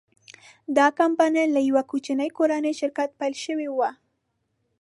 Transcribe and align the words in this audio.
دا 0.77 0.87
کمپنۍ 0.99 1.45
له 1.55 1.59
یوه 1.69 1.83
کوچني 1.91 2.29
کورني 2.37 2.73
شرکت 2.79 3.09
پیل 3.19 3.33
شوې 3.43 3.69
وه. 3.71 3.89